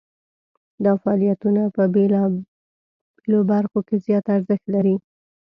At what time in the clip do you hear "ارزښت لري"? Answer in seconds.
4.35-4.95